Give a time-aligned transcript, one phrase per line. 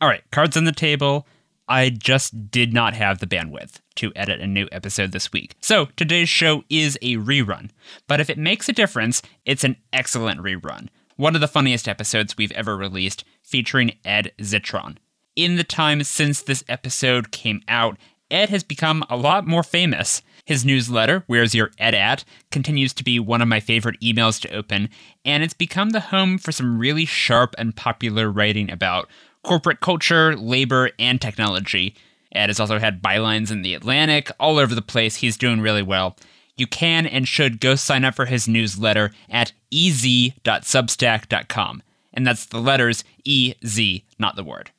[0.00, 1.26] All right, cards on the table.
[1.68, 5.56] I just did not have the bandwidth to edit a new episode this week.
[5.60, 7.68] So today's show is a rerun.
[8.08, 10.88] But if it makes a difference, it's an excellent rerun.
[11.16, 14.96] One of the funniest episodes we've ever released, featuring Ed Zitron.
[15.36, 17.98] In the time since this episode came out,
[18.30, 20.22] Ed has become a lot more famous.
[20.46, 24.54] His newsletter, Where's Your Ed At, continues to be one of my favorite emails to
[24.54, 24.88] open,
[25.24, 29.08] and it's become the home for some really sharp and popular writing about
[29.42, 31.94] corporate culture, labor, and technology.
[32.32, 35.16] Ed has also had bylines in The Atlantic, all over the place.
[35.16, 36.16] He's doing really well.
[36.56, 41.82] You can and should go sign up for his newsletter at ez.substack.com.
[42.12, 44.70] And that's the letters E Z, not the word.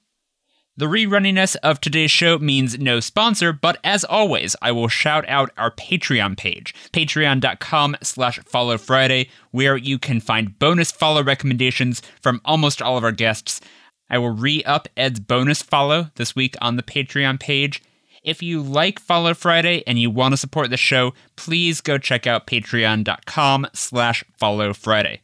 [0.78, 5.52] The rerunniness of today's show means no sponsor, but as always, I will shout out
[5.58, 12.40] our Patreon page, patreon.com slash follow Friday, where you can find bonus follow recommendations from
[12.46, 13.60] almost all of our guests,
[14.12, 17.82] I will re up Ed's bonus follow this week on the Patreon page.
[18.24, 22.28] If you like Follow Friday and you want to support the show, please go check
[22.28, 25.22] out patreon.com slash follow Friday.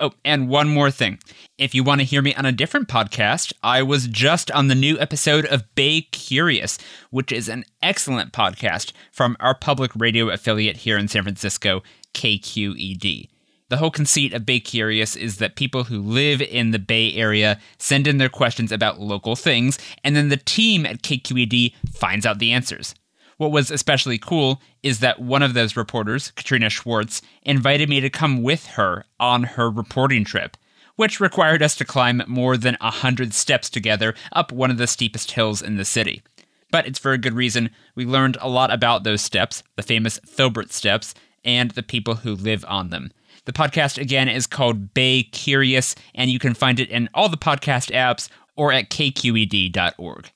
[0.00, 1.20] Oh, and one more thing.
[1.56, 4.74] If you want to hear me on a different podcast, I was just on the
[4.74, 6.78] new episode of Bay Curious,
[7.10, 11.82] which is an excellent podcast from our public radio affiliate here in San Francisco,
[12.12, 13.28] KQED.
[13.70, 17.58] The whole conceit of Bay Curious is that people who live in the Bay Area
[17.78, 22.38] send in their questions about local things, and then the team at KQED finds out
[22.38, 22.94] the answers.
[23.38, 28.10] What was especially cool is that one of those reporters, Katrina Schwartz, invited me to
[28.10, 30.58] come with her on her reporting trip,
[30.96, 34.86] which required us to climb more than a hundred steps together up one of the
[34.86, 36.22] steepest hills in the city.
[36.70, 37.70] But it's for a good reason.
[37.94, 42.34] We learned a lot about those steps, the famous Filbert steps, and the people who
[42.34, 43.10] live on them.
[43.44, 47.36] The podcast, again, is called Bay Curious, and you can find it in all the
[47.36, 50.30] podcast apps or at kqed.org.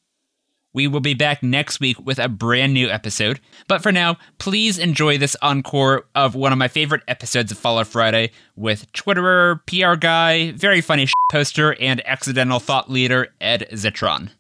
[0.74, 3.40] We will be back next week with a brand new episode.
[3.66, 7.84] But for now, please enjoy this encore of one of my favorite episodes of Follow
[7.84, 14.30] Friday with Twitterer, PR guy, very funny poster, and accidental thought leader Ed Zitron.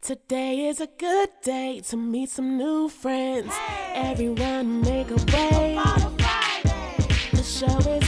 [0.00, 3.52] Today is a good day to meet some new friends.
[3.94, 5.78] Everyone make a way
[7.32, 8.07] The show is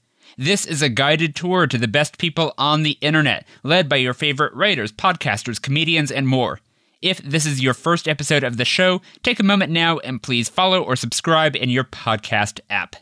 [0.41, 4.15] This is a guided tour to the best people on the internet, led by your
[4.15, 6.59] favorite writers, podcasters, comedians, and more.
[6.99, 10.49] If this is your first episode of the show, take a moment now and please
[10.49, 12.95] follow or subscribe in your podcast app.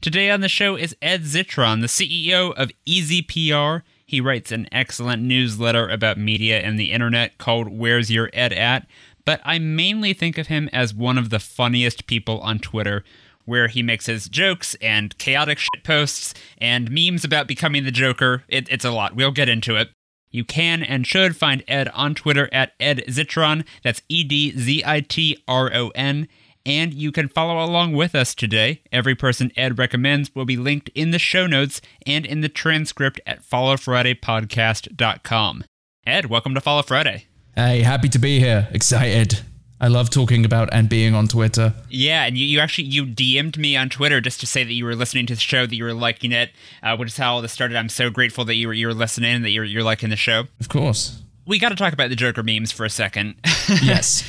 [0.00, 3.82] Today on the show is Ed Zitron, the CEO of EZPR.
[4.06, 8.86] He writes an excellent newsletter about media and the internet called Where's Your Ed At?
[9.24, 13.04] but I mainly think of him as one of the funniest people on Twitter,
[13.44, 18.44] where he makes his jokes and chaotic shit posts and memes about becoming the Joker.
[18.48, 19.14] It, it's a lot.
[19.14, 19.90] We'll get into it.
[20.30, 23.64] You can and should find Ed on Twitter at Ed Zitron.
[23.84, 26.26] That's E D Z I T R O N.
[26.66, 28.80] And you can follow along with us today.
[28.90, 33.20] Every person Ed recommends will be linked in the show notes and in the transcript
[33.26, 35.64] at followfridaypodcast.com.
[36.06, 37.26] Ed, welcome to Follow Friday.
[37.54, 38.68] Hey, happy to be here.
[38.72, 39.40] Excited.
[39.84, 41.74] I love talking about and being on Twitter.
[41.90, 44.82] Yeah, and you, you actually you DM'd me on Twitter just to say that you
[44.82, 46.52] were listening to the show, that you were liking it,
[46.82, 47.76] uh, which is how all this started.
[47.76, 50.16] I'm so grateful that you were you were listening, and that you're you're liking the
[50.16, 50.44] show.
[50.58, 51.20] Of course.
[51.46, 53.34] We got to talk about the Joker memes for a second.
[53.82, 54.24] Yes.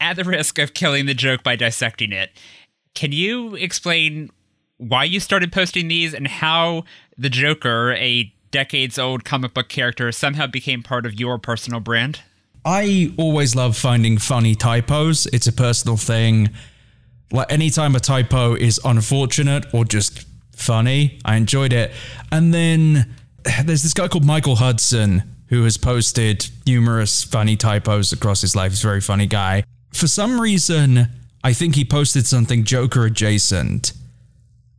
[0.00, 2.30] At the risk of killing the joke by dissecting it,
[2.96, 4.30] can you explain
[4.78, 6.82] why you started posting these and how
[7.16, 12.22] the Joker, a decades old comic book character, somehow became part of your personal brand?
[12.66, 15.26] I always love finding funny typos.
[15.26, 16.50] It's a personal thing.
[17.30, 20.26] Like anytime a typo is unfortunate or just
[20.56, 21.92] funny, I enjoyed it.
[22.32, 23.14] And then
[23.64, 28.72] there's this guy called Michael Hudson who has posted numerous funny typos across his life.
[28.72, 29.62] He's a very funny guy.
[29.92, 31.06] For some reason,
[31.44, 33.92] I think he posted something Joker adjacent.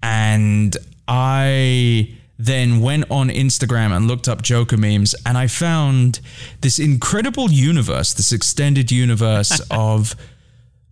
[0.03, 0.75] And
[1.07, 6.19] I then went on Instagram and looked up Joker memes, and I found
[6.61, 10.15] this incredible universe, this extended universe of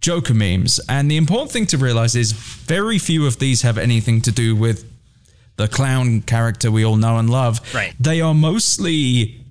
[0.01, 0.79] Joker memes.
[0.89, 4.55] And the important thing to realize is very few of these have anything to do
[4.55, 4.91] with
[5.57, 7.61] the clown character we all know and love.
[7.73, 7.93] Right.
[7.99, 9.45] They are mostly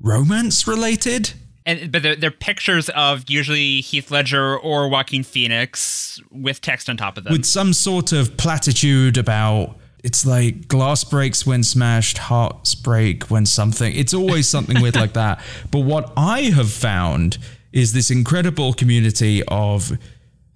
[0.00, 1.32] romance related.
[1.66, 6.96] And but they're, they're pictures of usually Heath Ledger or Joaquin Phoenix with text on
[6.96, 7.32] top of them.
[7.32, 13.46] with some sort of platitude about it's like glass breaks when smashed, hearts break when
[13.46, 13.94] something.
[13.96, 15.40] It's always something weird like that.
[15.70, 17.38] But what I have found
[17.72, 19.98] is this incredible community of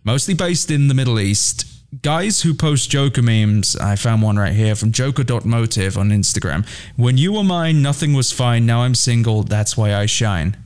[0.05, 1.65] mostly based in the Middle East
[2.03, 3.75] guys who post Joker memes.
[3.77, 6.67] I found one right here from Joker.motive on Instagram.
[6.97, 8.67] When you were mine, nothing was fine.
[8.67, 9.43] Now I'm single.
[9.43, 10.57] That's why I shine.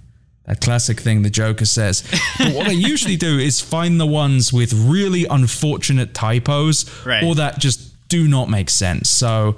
[0.46, 2.02] That classic thing the Joker says.
[2.38, 7.22] But what I usually do is find the ones with really unfortunate typos Right.
[7.22, 9.08] or that just do not make sense.
[9.08, 9.56] So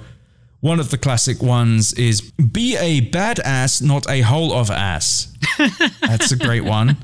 [0.61, 5.33] one of the classic ones is be a badass, not a whole of ass.
[5.99, 6.95] That's a great one.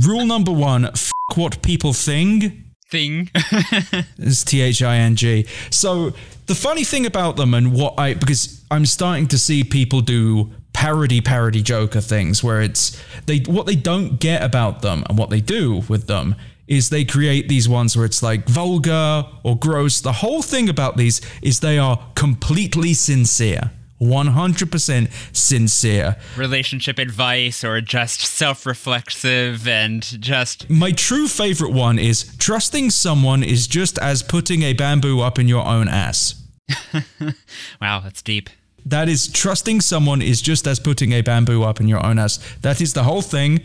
[0.00, 2.54] Rule number one, f what people think.
[2.90, 3.30] thing.
[4.18, 5.46] It's T H I N G.
[5.68, 6.14] So
[6.46, 10.50] the funny thing about them and what I because I'm starting to see people do
[10.72, 15.28] parody parody Joker things where it's they what they don't get about them and what
[15.28, 16.34] they do with them
[16.66, 20.00] is they create these ones where it's like vulgar or gross.
[20.00, 23.70] The whole thing about these is they are completely sincere.
[24.00, 26.16] 100% sincere.
[26.36, 30.68] Relationship advice or just self reflexive and just.
[30.68, 35.46] My true favorite one is trusting someone is just as putting a bamboo up in
[35.48, 36.34] your own ass.
[37.80, 38.48] Wow, that's deep.
[38.86, 42.38] That is trusting someone is just as putting a bamboo up in your own ass.
[42.62, 43.60] That is the whole thing.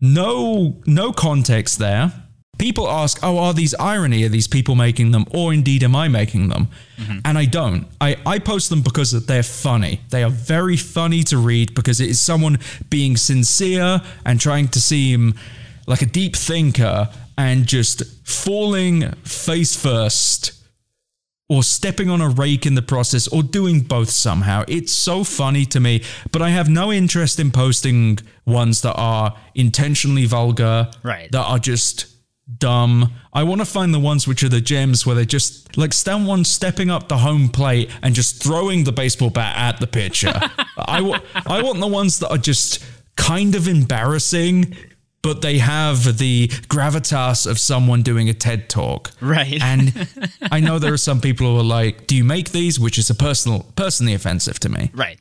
[0.00, 2.12] No no context there.
[2.60, 4.22] People ask, "Oh, are these irony?
[4.24, 6.68] Are these people making them or indeed am I making them?"
[6.98, 7.18] Mm-hmm.
[7.24, 7.86] And I don't.
[8.00, 10.00] I I post them because they're funny.
[10.10, 12.58] They are very funny to read because it is someone
[12.90, 15.34] being sincere and trying to seem
[15.86, 20.52] like a deep thinker and just falling face first
[21.48, 24.64] or stepping on a rake in the process or doing both somehow.
[24.68, 29.34] It's so funny to me, but I have no interest in posting ones that are
[29.54, 31.32] intentionally vulgar, Right.
[31.32, 32.06] that are just
[32.58, 33.12] dumb.
[33.32, 36.26] I want to find the ones which are the gems where they're just like stand
[36.26, 40.32] one stepping up the home plate and just throwing the baseball bat at the pitcher.
[40.76, 42.84] I, wa- I want the ones that are just
[43.16, 44.76] kind of embarrassing.
[45.22, 49.10] But they have the gravitas of someone doing a TED talk.
[49.20, 49.60] Right.
[49.60, 50.08] And
[50.50, 53.10] I know there are some people who are like, "Do you make these?" Which is
[53.10, 54.90] a personal, personally offensive to me.
[54.94, 55.20] Right.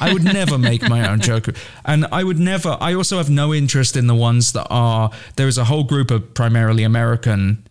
[0.00, 1.52] I would never make my own Joker,
[1.84, 2.78] and I would never.
[2.80, 5.10] I also have no interest in the ones that are.
[5.36, 7.66] There is a whole group of primarily American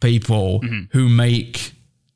[0.00, 0.82] people mm-hmm.
[0.90, 1.72] who make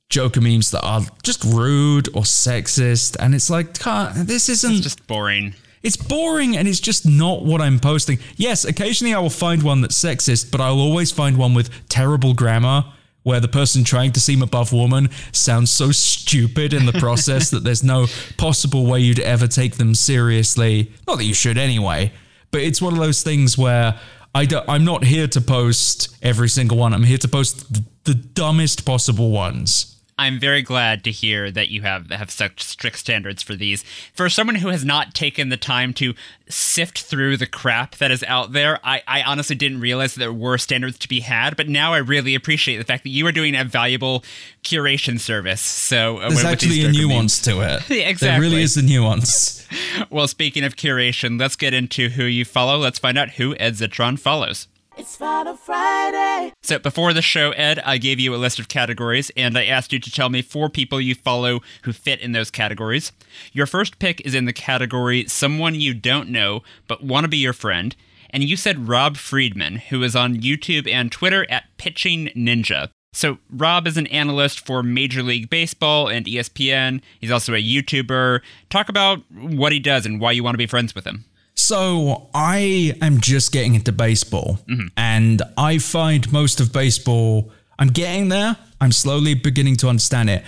[0.09, 3.75] Joker memes that are just rude or sexist, and it's like,
[4.15, 5.55] this isn't just boring.
[5.87, 8.19] It's boring and it's just not what I'm posting.
[8.37, 12.35] Yes, occasionally I will find one that's sexist, but I'll always find one with terrible
[12.35, 12.85] grammar
[13.23, 17.63] where the person trying to seem above woman sounds so stupid in the process that
[17.63, 18.07] there's no
[18.37, 20.93] possible way you'd ever take them seriously.
[21.07, 22.13] Not that you should anyway,
[22.51, 23.99] but it's one of those things where
[24.35, 26.93] I don't, I'm not here to post every single one.
[26.95, 29.96] I'm here to post the, the dumbest possible ones.
[30.19, 33.85] I'm very glad to hear that you have have such strict standards for these.
[34.15, 36.15] For someone who has not taken the time to
[36.49, 40.33] sift through the crap that is out there, I, I honestly didn't realize that there
[40.33, 41.55] were standards to be had.
[41.55, 44.25] But now I really appreciate the fact that you are doing a valuable
[44.65, 45.61] curation service.
[45.61, 47.83] So uh, There's actually a nuance to it.
[47.89, 48.41] There Exactly.
[48.49, 49.67] really is a nuance.
[50.11, 52.79] Well, speaking of curation, let's get into who you follow.
[52.79, 54.69] Let's find out who Ed Zitron follows.
[54.99, 56.55] It's Follow Friday.
[56.63, 59.93] So before the show, Ed, I gave you a list of categories, and I asked
[59.93, 63.13] you to tell me four people you follow who fit in those categories.
[63.53, 67.37] Your first pick is in the category someone you don't know but want to be
[67.37, 67.95] your friend,
[68.31, 72.89] and you said Rob Friedman, who is on YouTube and Twitter at Pitching Ninja.
[73.13, 77.03] So Rob is an analyst for Major League Baseball and ESPN.
[77.21, 78.41] He's also a YouTuber.
[78.71, 81.27] Talk about what he does and why you want to be friends with him.
[81.57, 84.89] So I am just getting into baseball, mm-hmm.
[84.97, 87.51] and I find most of baseball.
[87.79, 88.57] I'm getting there.
[88.81, 90.45] I'm slowly beginning to understand it,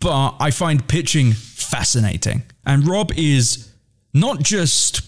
[0.00, 2.42] but I find pitching fascinating.
[2.64, 3.72] And Rob is
[4.12, 5.02] not just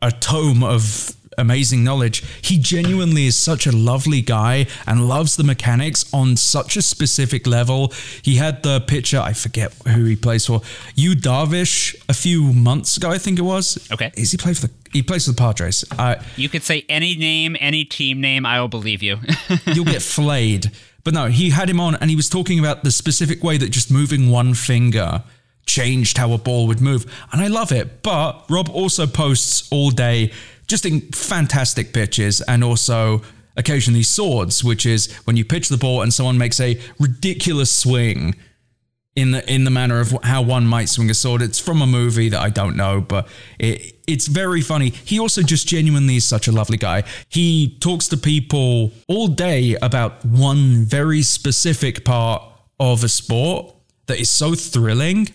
[0.00, 2.22] a tome of amazing knowledge.
[2.42, 7.46] He genuinely is such a lovely guy and loves the mechanics on such a specific
[7.46, 7.92] level.
[8.22, 10.60] He had the pitcher, I forget who he plays for,
[10.94, 13.78] Yu Darvish a few months ago, I think it was.
[13.92, 14.10] Okay.
[14.16, 15.84] Is he play for the he plays for the Padres.
[15.98, 19.18] Uh, You could say any name, any team name, I will believe you.
[19.66, 20.70] you'll get flayed.
[21.04, 23.68] But no, he had him on and he was talking about the specific way that
[23.70, 25.22] just moving one finger
[25.66, 27.04] changed how a ball would move.
[27.32, 28.02] And I love it.
[28.02, 30.32] But Rob also posts all day
[30.68, 33.22] just in fantastic pitches and also
[33.56, 38.36] occasionally swords, which is when you pitch the ball and someone makes a ridiculous swing
[39.16, 41.42] in the in the manner of how one might swing a sword.
[41.42, 43.26] It's from a movie that I don't know, but
[43.58, 44.90] it, it's very funny.
[44.90, 47.02] He also just genuinely is such a lovely guy.
[47.28, 52.42] He talks to people all day about one very specific part
[52.78, 53.74] of a sport
[54.06, 55.26] that is so thrilling.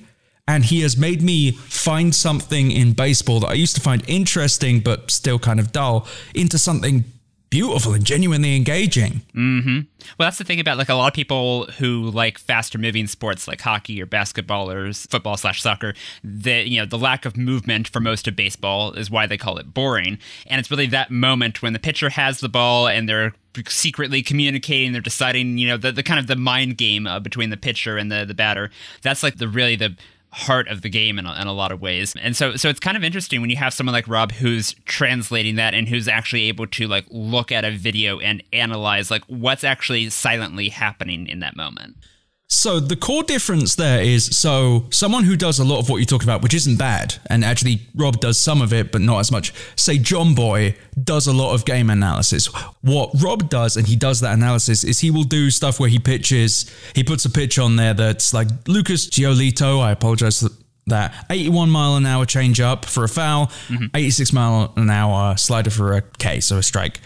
[0.47, 4.81] And he has made me find something in baseball that I used to find interesting
[4.81, 7.05] but still kind of dull into something
[7.53, 9.21] beautiful and genuinely engaging.
[9.35, 9.81] Mm-hmm.
[10.17, 13.47] Well, that's the thing about like a lot of people who like faster moving sports
[13.47, 15.93] like hockey or basketball or football slash soccer.
[16.23, 19.59] The you know the lack of movement for most of baseball is why they call
[19.59, 20.17] it boring.
[20.47, 23.35] And it's really that moment when the pitcher has the ball and they're
[23.67, 27.51] secretly communicating they're deciding you know the, the kind of the mind game uh, between
[27.51, 28.71] the pitcher and the the batter
[29.03, 29.95] that's like the really the
[30.33, 32.15] heart of the game in a, in a lot of ways.
[32.19, 35.55] And so so it's kind of interesting when you have someone like Rob who's translating
[35.55, 39.63] that and who's actually able to like look at a video and analyze like what's
[39.63, 41.95] actually silently happening in that moment.
[42.53, 46.05] So the core difference there is so someone who does a lot of what you
[46.05, 49.31] talk about, which isn't bad, and actually Rob does some of it, but not as
[49.31, 49.53] much.
[49.75, 52.45] Say Jomboy does a lot of game analysis.
[52.81, 55.97] What Rob does, and he does that analysis, is he will do stuff where he
[55.97, 59.81] pitches, he puts a pitch on there that's like Lucas Giolito.
[59.81, 60.49] I apologize for
[60.85, 63.87] that 81 mile an hour change up for a foul, mm-hmm.
[63.95, 66.99] 86 mile an hour slider for a K, so a strike,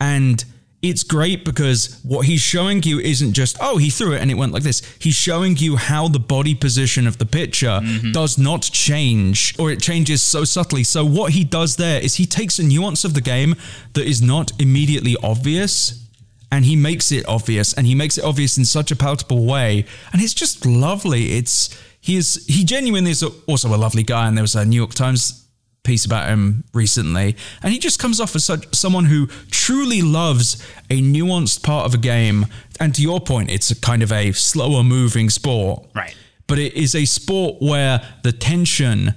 [0.00, 0.44] and
[0.82, 4.34] it's great because what he's showing you isn't just, oh, he threw it and it
[4.34, 4.82] went like this.
[4.98, 8.10] He's showing you how the body position of the pitcher mm-hmm.
[8.10, 10.82] does not change or it changes so subtly.
[10.82, 13.54] So, what he does there is he takes a nuance of the game
[13.92, 16.04] that is not immediately obvious
[16.50, 19.86] and he makes it obvious and he makes it obvious in such a palatable way.
[20.12, 21.32] And it's just lovely.
[21.36, 24.26] It's, he is, he genuinely is also a lovely guy.
[24.26, 25.41] And there was a New York Times
[25.84, 30.62] piece about him recently, and he just comes off as such someone who truly loves
[30.90, 32.46] a nuanced part of a game.
[32.78, 36.14] And to your point, it's a kind of a slower moving sport, right?
[36.46, 39.14] But it is a sport where the tension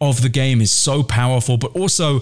[0.00, 2.20] of the game is so powerful, but also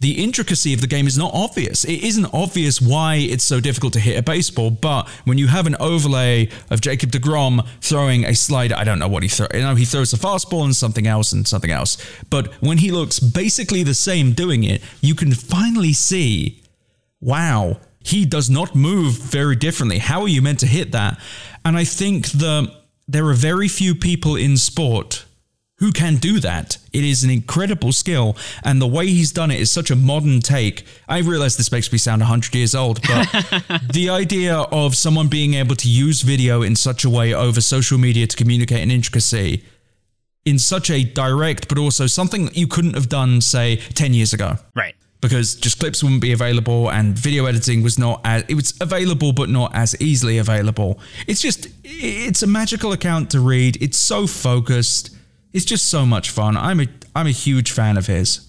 [0.00, 1.84] the intricacy of the game is not obvious.
[1.84, 5.66] It isn't obvious why it's so difficult to hit a baseball, but when you have
[5.66, 9.50] an overlay of Jacob DeGrom throwing a slider, I don't know what he throws.
[9.54, 11.96] You know, he throws a fastball and something else and something else.
[12.28, 16.62] But when he looks basically the same doing it, you can finally see,
[17.20, 19.98] wow, he does not move very differently.
[19.98, 21.18] How are you meant to hit that?
[21.64, 22.70] And I think that
[23.08, 25.25] there are very few people in sport
[25.78, 26.78] who can do that.
[26.92, 30.40] It is an incredible skill, and the way he's done it is such a modern
[30.40, 30.84] take.
[31.08, 35.54] I realize this makes me sound 100 years old, but the idea of someone being
[35.54, 39.64] able to use video in such a way over social media to communicate an intricacy
[40.46, 44.32] in such a direct, but also something that you couldn't have done, say, 10 years
[44.32, 44.56] ago.
[44.74, 44.94] Right.
[45.20, 49.32] Because just clips wouldn't be available and video editing was not as, it was available,
[49.32, 51.00] but not as easily available.
[51.26, 53.82] It's just, it's a magical account to read.
[53.82, 55.15] It's so focused
[55.56, 56.54] it's just so much fun.
[56.54, 58.46] I'm a I'm a huge fan of his.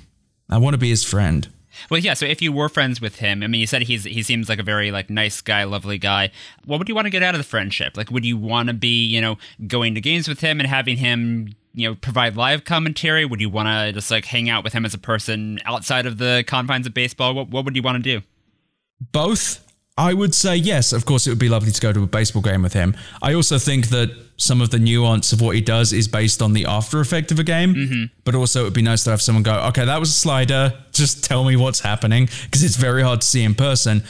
[0.50, 1.48] I want to be his friend.
[1.90, 2.16] Well, yeah.
[2.16, 4.60] So if you were friends with him, I mean, you said he's he seems like
[4.60, 6.32] a very like nice guy, lovely guy.
[6.66, 7.96] What would you want to get out of the friendship?
[7.96, 9.38] Like, would you want to be, you know,
[9.68, 13.24] going to games with him and having him, you know, provide live commentary?
[13.24, 16.18] Would you want to just like hang out with him as a person outside of
[16.18, 17.34] the confines of baseball?
[17.34, 18.26] What what would you want to do?
[19.14, 19.64] Both.
[19.98, 20.94] I would say yes.
[20.94, 22.96] Of course, it would be lovely to go to a baseball game with him.
[23.22, 26.54] I also think that some of the nuance of what he does is based on
[26.54, 27.74] the after effect of a game.
[27.74, 28.04] Mm-hmm.
[28.24, 30.74] But also, it would be nice to have someone go, okay, that was a slider.
[30.92, 34.04] Just tell me what's happening because it's very hard to see in person.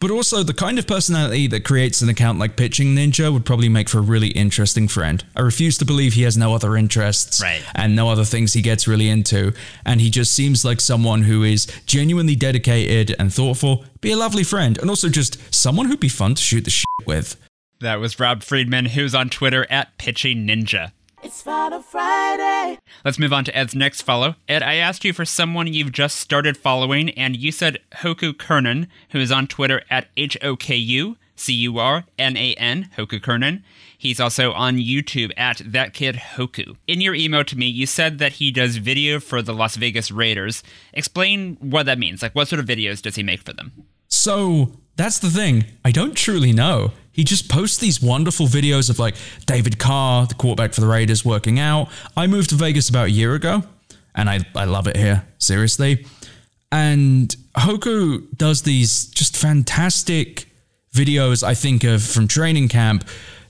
[0.00, 3.68] But also, the kind of personality that creates an account like Pitching Ninja would probably
[3.68, 5.24] make for a really interesting friend.
[5.34, 7.64] I refuse to believe he has no other interests right.
[7.74, 9.52] and no other things he gets really into.
[9.84, 14.44] And he just seems like someone who is genuinely dedicated and thoughtful, be a lovely
[14.44, 17.34] friend, and also just someone who'd be fun to shoot the shit with.
[17.80, 20.92] That was Rob Friedman, who's on Twitter at Pitching Ninja.
[21.20, 22.78] It's Follow Friday.
[23.04, 24.36] Let's move on to Ed's next follow.
[24.48, 28.86] Ed, I asked you for someone you've just started following, and you said Hoku Curnan,
[29.10, 32.88] who is on Twitter at H O K U C U R N A N,
[32.96, 33.64] Hoku Curnan.
[33.96, 36.76] He's also on YouTube at That Kid Hoku.
[36.86, 40.12] In your email to me, you said that he does video for the Las Vegas
[40.12, 40.62] Raiders.
[40.92, 42.22] Explain what that means.
[42.22, 43.72] Like, what sort of videos does he make for them?
[44.06, 45.64] So that's the thing.
[45.84, 46.92] I don't truly know.
[47.18, 51.24] He just posts these wonderful videos of like David Carr, the quarterback for the Raiders,
[51.24, 51.88] working out.
[52.16, 53.64] I moved to Vegas about a year ago,
[54.14, 56.06] and I, I love it here, seriously.
[56.70, 60.46] And Hoku does these just fantastic
[60.94, 63.02] videos, I think, of from training camp,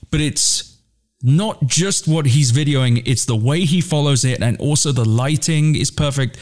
[0.09, 0.75] but it's
[1.21, 5.75] not just what he's videoing, it's the way he follows it, and also the lighting
[5.75, 6.39] is perfect.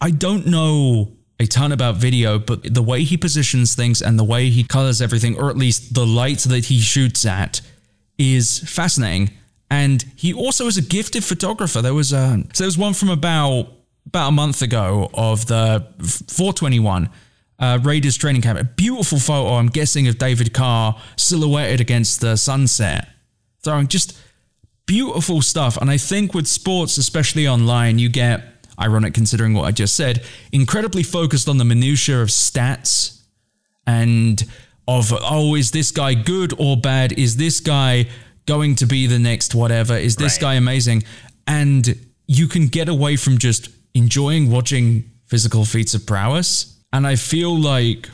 [0.00, 1.10] I don't know
[1.42, 5.02] a ton about video, but the way he positions things and the way he colors
[5.02, 7.60] everything, or at least the light that he shoots at,
[8.18, 9.30] is fascinating.
[9.70, 11.82] And he also is a gifted photographer.
[11.82, 13.68] There was a so there was one from about
[14.06, 17.08] about a month ago of the 421
[17.58, 18.58] uh, Raiders training camp.
[18.58, 23.08] A beautiful photo, I'm guessing, of David Carr silhouetted against the sunset,
[23.62, 24.18] throwing just
[24.86, 25.76] beautiful stuff.
[25.76, 28.51] And I think with sports, especially online, you get
[28.82, 33.20] ironic considering what I just said, incredibly focused on the minutiae of stats
[33.86, 34.42] and
[34.88, 37.12] of, oh, is this guy good or bad?
[37.12, 38.06] Is this guy
[38.46, 39.96] going to be the next whatever?
[39.96, 40.40] Is this Right.
[40.40, 41.04] guy amazing?
[41.46, 46.76] And you can get away from just enjoying watching physical feats of prowess.
[46.92, 48.08] And I feel like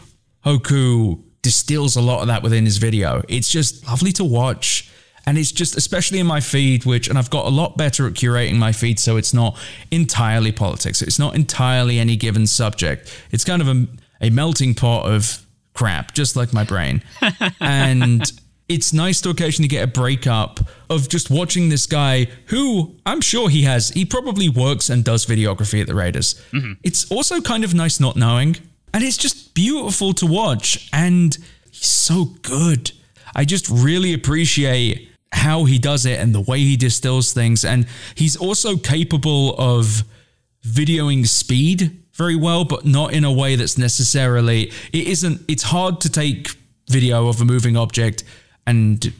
[0.45, 3.23] Hoku distills a lot of that within his video.
[3.29, 4.91] It's just lovely to watch.
[5.29, 8.15] And it's just, especially in my feed, which, and I've got a lot better at
[8.15, 9.59] curating my feed so it's not
[9.91, 11.03] entirely politics.
[11.03, 13.15] It's not entirely any given subject.
[13.31, 13.87] It's kind of a,
[14.23, 15.45] a melting pot of
[15.75, 17.03] crap, just like my brain.
[17.61, 18.23] and
[18.71, 23.51] it's nice to occasionally get a breakup of just watching this guy who I'm sure
[23.51, 26.43] he has, he probably works and does videography at the Raiders.
[26.53, 26.73] Mm-hmm.
[26.83, 28.57] It's also kind of nice not knowing.
[28.95, 30.89] And it's just beautiful to watch.
[30.91, 31.37] And
[31.71, 32.93] he's so good.
[33.37, 37.65] I just really appreciate how he does it and the way he distills things.
[37.65, 40.05] And he's also capable of
[40.67, 46.01] videoing speed very well, but not in a way that's necessarily it isn't it's hard
[46.01, 46.49] to take
[46.89, 48.25] video of a moving object
[48.67, 49.13] and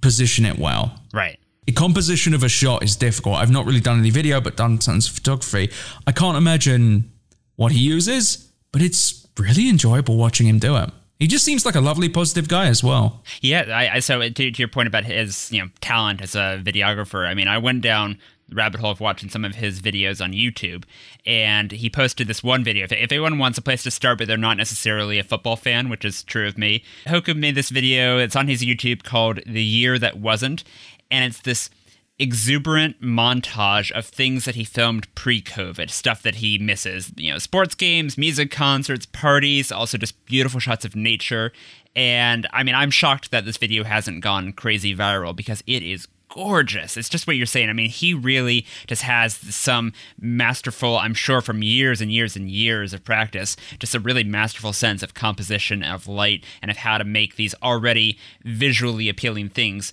[0.00, 1.00] position it well.
[1.14, 1.38] Right.
[1.66, 3.36] The composition of a shot is difficult.
[3.36, 5.70] I've not really done any video, but done tons of photography.
[6.06, 7.10] I can't imagine
[7.56, 10.90] what he uses, but it's really enjoyable watching him do it.
[11.22, 13.22] He just seems like a lovely, positive guy as well.
[13.40, 16.60] Yeah, I, I so to, to your point about his you know talent as a
[16.60, 18.18] videographer, I mean, I went down
[18.50, 20.82] rabbit hole of watching some of his videos on YouTube,
[21.24, 22.82] and he posted this one video.
[22.82, 25.88] If, if anyone wants a place to start, but they're not necessarily a football fan,
[25.88, 28.18] which is true of me, Hoku made this video.
[28.18, 30.64] It's on his YouTube called "The Year That Wasn't,"
[31.08, 31.70] and it's this
[32.18, 37.74] exuberant montage of things that he filmed pre-COVID, stuff that he misses, you know, sports
[37.74, 41.52] games, music concerts, parties, also just beautiful shots of nature.
[41.96, 46.06] And I mean, I'm shocked that this video hasn't gone crazy viral because it is
[46.28, 46.96] gorgeous.
[46.96, 47.68] It's just what you're saying.
[47.68, 52.50] I mean, he really just has some masterful, I'm sure from years and years and
[52.50, 56.96] years of practice, just a really masterful sense of composition, of light, and of how
[56.96, 59.92] to make these already visually appealing things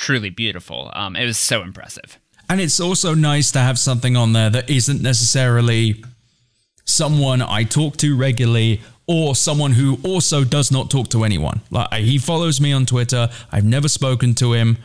[0.00, 0.90] truly beautiful.
[0.94, 2.18] Um, it was so impressive.
[2.48, 6.02] And it's also nice to have something on there that isn't necessarily
[6.84, 11.60] someone I talk to regularly or someone who also does not talk to anyone.
[11.70, 13.28] Like he follows me on Twitter.
[13.52, 14.78] I've never spoken to him,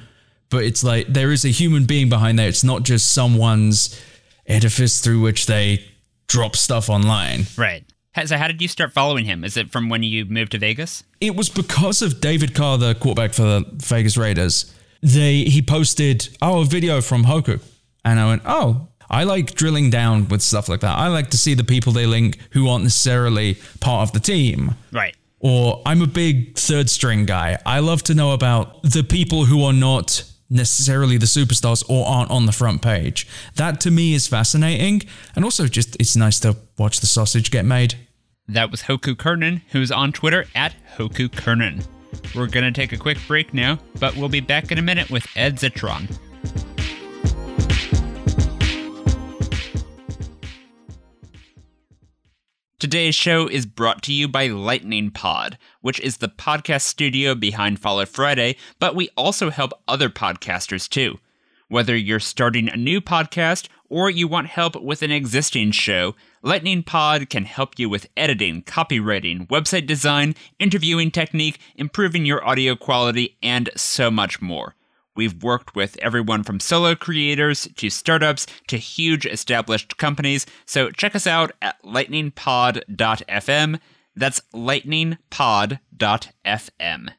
[0.49, 2.49] but it's like there is a human being behind there.
[2.49, 3.99] It's not just someone's
[4.45, 5.83] edifice through which they
[6.27, 7.45] drop stuff online.
[7.57, 7.85] Right.
[8.25, 9.43] So, how did you start following him?
[9.43, 11.03] Is it from when you moved to Vegas?
[11.19, 14.73] It was because of David Carr, the quarterback for the Vegas Raiders.
[15.05, 17.61] They he posted oh a video from Hoku,
[18.03, 20.97] and I went oh I like drilling down with stuff like that.
[20.97, 24.73] I like to see the people they link who aren't necessarily part of the team.
[24.91, 25.15] Right.
[25.39, 27.59] Or I'm a big third string guy.
[27.67, 32.31] I love to know about the people who are not necessarily the superstars or aren't
[32.31, 33.27] on the front page.
[33.55, 35.03] That to me is fascinating.
[35.35, 37.93] And also just it's nice to watch the sausage get made.
[38.47, 41.85] That was Hoku Curnan, who's on Twitter at Hoku Curnan.
[42.35, 45.09] We're going to take a quick break now, but we'll be back in a minute
[45.09, 46.17] with Ed Zitron.
[52.77, 57.79] Today's show is brought to you by Lightning Pod, which is the podcast studio behind
[57.79, 61.17] Follow Friday, but we also help other podcasters too.
[61.67, 66.81] Whether you're starting a new podcast or you want help with an existing show, Lightning
[66.83, 73.35] Pod can help you with editing, copywriting, website design, interviewing technique, improving your audio quality,
[73.41, 74.75] and so much more.
[75.15, 81.15] We've worked with everyone from solo creators to startups to huge established companies, so check
[81.15, 83.79] us out at lightningpod.fm.
[84.15, 87.09] That's lightningpod.fm.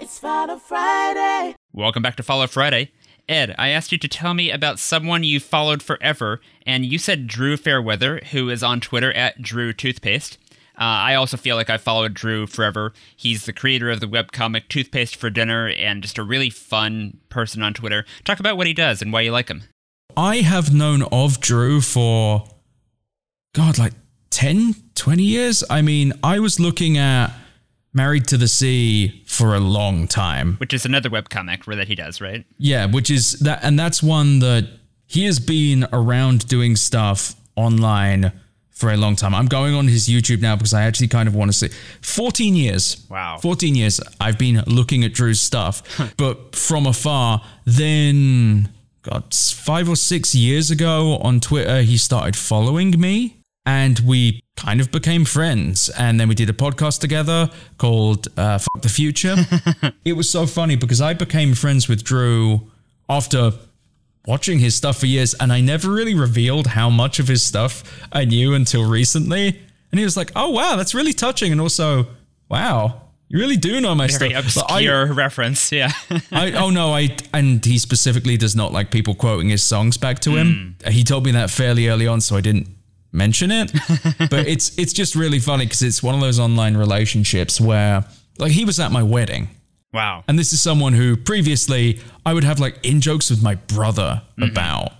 [0.00, 1.54] It's Follow Friday.
[1.72, 2.90] Welcome back to Follow Friday.
[3.32, 7.26] Ed, I asked you to tell me about someone you followed forever, and you said
[7.26, 10.36] Drew Fairweather, who is on Twitter at Drew Toothpaste.
[10.74, 12.92] Uh, I also feel like I followed Drew forever.
[13.16, 17.62] He's the creator of the webcomic Toothpaste for Dinner and just a really fun person
[17.62, 18.04] on Twitter.
[18.24, 19.62] Talk about what he does and why you like him.
[20.14, 22.44] I have known of Drew for,
[23.54, 23.94] God, like
[24.28, 25.64] 10, 20 years.
[25.70, 27.32] I mean, I was looking at
[27.94, 30.56] Married to the Sea for a long time.
[30.56, 32.44] Which is another webcomic where that he does, right?
[32.58, 34.68] Yeah, which is that, and that's one that
[35.06, 38.32] he has been around doing stuff online
[38.70, 39.34] for a long time.
[39.34, 41.68] I'm going on his YouTube now because I actually kind of want to see
[42.00, 43.06] 14 years.
[43.08, 43.38] Wow.
[43.40, 45.82] 14 years I've been looking at Drew's stuff,
[46.16, 47.42] but from afar.
[47.64, 48.70] Then
[49.02, 54.80] God, five or six years ago on Twitter, he started following me and we kind
[54.80, 55.88] of became friends.
[55.90, 59.36] And then we did a podcast together called uh, Fuck the Future.
[60.04, 62.70] it was so funny because I became friends with Drew
[63.08, 63.52] after
[64.26, 67.82] watching his stuff for years and I never really revealed how much of his stuff
[68.12, 69.60] I knew until recently.
[69.90, 71.50] And he was like, oh, wow, that's really touching.
[71.52, 72.06] And also,
[72.48, 74.54] wow, you really do know my Very stuff.
[74.54, 75.72] But I- obscure reference.
[75.72, 75.90] Yeah.
[76.32, 80.20] I, oh no, I and he specifically does not like people quoting his songs back
[80.20, 80.76] to him.
[80.86, 82.68] He told me that fairly early on, so I didn't
[83.12, 83.72] mention it.
[84.30, 88.04] but it's it's just really funny because it's one of those online relationships where
[88.38, 89.48] like he was at my wedding.
[89.92, 90.24] wow.
[90.26, 94.22] And this is someone who previously I would have like in jokes with my brother
[94.38, 94.50] mm-hmm.
[94.50, 94.92] about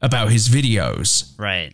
[0.00, 1.32] about his videos.
[1.38, 1.72] Right.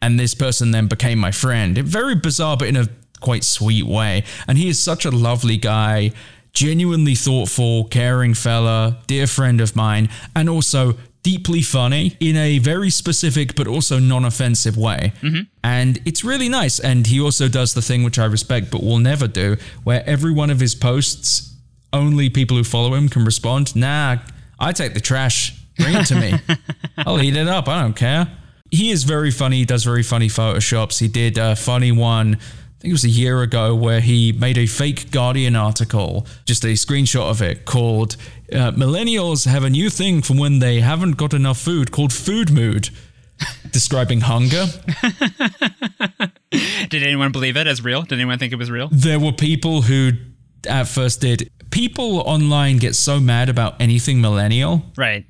[0.00, 1.76] And this person then became my friend.
[1.78, 2.88] Very bizarre, but in a
[3.20, 4.22] quite sweet way.
[4.46, 6.12] And he is such a lovely guy,
[6.52, 12.90] genuinely thoughtful, caring fella, dear friend of mine, and also deeply funny in a very
[12.90, 15.12] specific but also non-offensive way.
[15.22, 15.40] Mm-hmm.
[15.64, 16.78] And it's really nice.
[16.78, 20.32] And he also does the thing which I respect but will never do, where every
[20.32, 21.56] one of his posts,
[21.92, 23.74] only people who follow him can respond.
[23.74, 24.18] Nah,
[24.60, 25.58] I take the trash.
[25.78, 26.34] Bring it to me.
[26.98, 27.68] I'll eat it up.
[27.68, 28.30] I don't care.
[28.70, 29.58] He is very funny.
[29.58, 31.00] He does very funny photoshops.
[31.00, 32.38] He did a funny one.
[32.84, 36.74] Think it was a year ago where he made a fake Guardian article, just a
[36.74, 38.18] screenshot of it, called
[38.52, 42.52] uh, "Millennials have a new thing from when they haven't got enough food called food
[42.52, 42.90] mood,"
[43.70, 44.66] describing hunger.
[46.90, 48.02] Did anyone believe it as real?
[48.02, 48.90] Did anyone think it was real?
[48.92, 50.10] There were people who
[50.68, 51.48] at first did.
[51.70, 55.24] People online get so mad about anything millennial Right.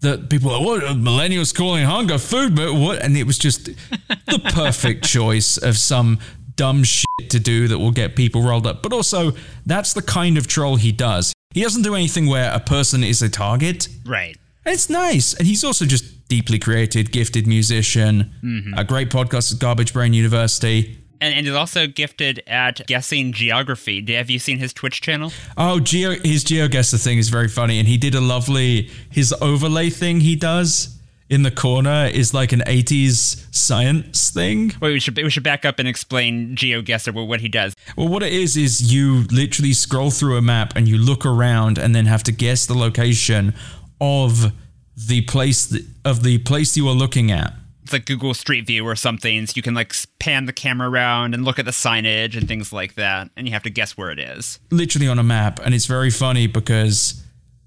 [0.00, 3.64] that people are what millennials calling hunger food but what and it was just
[4.26, 6.18] the perfect choice of some
[6.56, 8.82] dumb shit to do that will get people rolled up.
[8.82, 9.32] But also
[9.66, 11.32] that's the kind of troll he does.
[11.52, 13.88] He doesn't do anything where a person is a target.
[14.04, 14.36] Right.
[14.64, 15.34] and it's nice.
[15.34, 18.74] And he's also just deeply created gifted musician mm-hmm.
[18.76, 20.98] a great podcast at garbage brain university.
[21.20, 24.04] And, and he's also gifted at guessing geography.
[24.14, 25.32] Have you seen his Twitch channel?
[25.56, 29.90] Oh, geo his GeoGuessr thing is very funny, and he did a lovely his overlay
[29.90, 30.98] thing he does
[31.30, 34.72] in the corner is like an 80s science thing.
[34.80, 37.74] Wait, we should we should back up and explain GeoGuessr what what he does.
[37.96, 41.78] Well, what it is is you literally scroll through a map and you look around
[41.78, 43.54] and then have to guess the location
[44.00, 44.52] of
[44.96, 47.54] the place of the place you are looking at.
[47.82, 49.46] It's like Google Street View or something.
[49.46, 52.72] So you can like pan the camera around and look at the signage and things
[52.72, 54.58] like that, and you have to guess where it is.
[54.70, 57.23] literally on a map and it's very funny because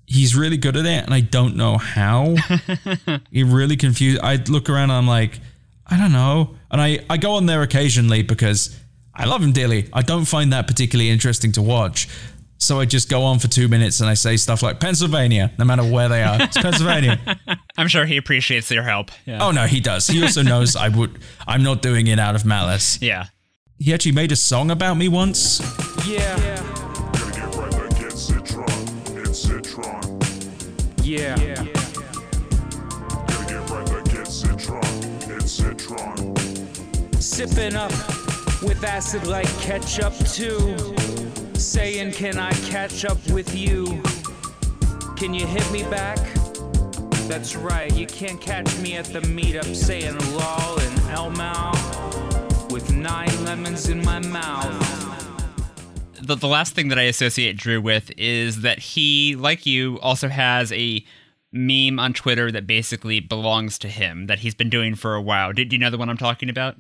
[0.08, 2.36] he's really good at it and I don't know how.
[3.32, 5.40] he really confused I look around and I'm like,
[5.86, 6.56] I don't know.
[6.72, 8.78] And I, I go on there occasionally because
[9.14, 9.90] I love him dearly.
[9.94, 12.08] I don't find that particularly interesting to watch.
[12.60, 15.66] So I just go on for two minutes and I say stuff like Pennsylvania, no
[15.66, 16.42] matter where they are.
[16.42, 17.20] It's Pennsylvania.
[17.78, 19.12] I'm sure he appreciates your help.
[19.26, 19.44] Yeah.
[19.46, 20.08] oh no, he does.
[20.08, 23.00] He also knows I would I'm not doing it out of malice.
[23.02, 23.28] Yeah.
[23.78, 25.60] He actually made a song about me once.
[26.08, 26.36] Yeah,
[31.08, 31.38] yeah,
[35.46, 36.36] Zitron.
[37.22, 37.92] Sipping up
[38.62, 40.76] with acid like ketchup too.
[41.54, 44.04] Saying, can I catch up with you?
[45.16, 46.20] Can you hit me back?
[47.30, 53.46] That's right, you can't catch me at the meetup saying lol and elmow with nine
[53.46, 55.07] lemons in my mouth.
[56.28, 60.28] The, the last thing that I associate Drew with is that he, like you, also
[60.28, 61.04] has a
[61.52, 65.54] meme on Twitter that basically belongs to him that he's been doing for a while.
[65.54, 66.76] Did you know the one I'm talking about?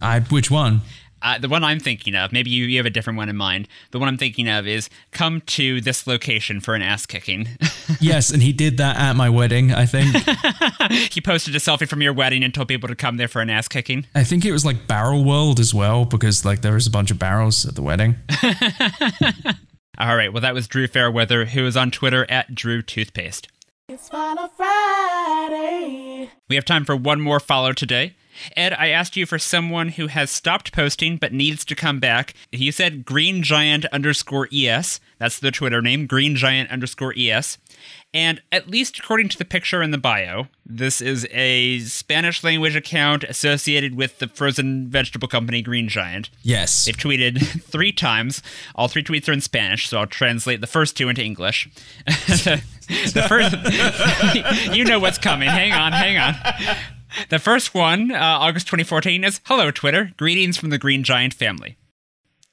[0.00, 0.82] I which one?
[1.20, 3.68] Uh, the one I'm thinking of, maybe you, you have a different one in mind.
[3.90, 7.48] The one I'm thinking of is come to this location for an ass kicking.
[8.00, 10.14] Yes, and he did that at my wedding, I think.
[11.12, 13.48] he posted a selfie from your wedding and told people to come there for an
[13.48, 14.06] ass kicking.
[14.14, 17.10] I think it was like Barrel World as well, because like there was a bunch
[17.10, 18.16] of barrels at the wedding.
[19.98, 23.48] All right, well, that was Drew Fairweather, who is on Twitter at Drew Toothpaste.
[23.88, 26.30] It's Follow Friday.
[26.48, 28.14] We have time for one more follow today.
[28.56, 32.34] Ed, I asked you for someone who has stopped posting but needs to come back.
[32.52, 35.00] You said Green Giant underscore ES.
[35.18, 37.58] That's the Twitter name, Green Giant underscore ES.
[38.14, 42.74] And at least according to the picture in the bio, this is a Spanish language
[42.74, 46.30] account associated with the frozen vegetable company Green Giant.
[46.42, 46.86] Yes.
[46.86, 48.42] They've tweeted three times.
[48.74, 51.68] All three tweets are in Spanish, so I'll translate the first two into English.
[52.06, 53.54] the first,
[54.74, 55.48] you know what's coming.
[55.48, 56.34] Hang on, hang on.
[57.30, 60.12] The first one, uh, August 2014, is Hello, Twitter.
[60.16, 61.76] Greetings from the Green Giant family.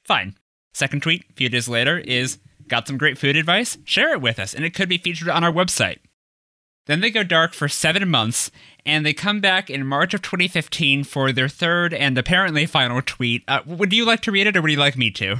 [0.04, 0.36] Fine.
[0.74, 3.78] Second tweet, a few days later, is Got some great food advice?
[3.84, 5.98] Share it with us, and it could be featured on our website.
[6.86, 8.50] Then they go dark for seven months,
[8.84, 13.42] and they come back in March of 2015 for their third and apparently final tweet.
[13.46, 15.36] Uh, would you like to read it, or would you like me to?